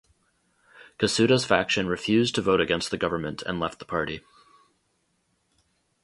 Cossutta's 0.97 1.45
faction 1.45 1.85
refused 1.85 2.33
to 2.33 2.41
vote 2.41 2.59
against 2.59 2.89
the 2.89 2.97
government 2.97 3.43
and 3.43 3.59
left 3.59 3.77
the 3.77 3.85
party. 3.85 4.21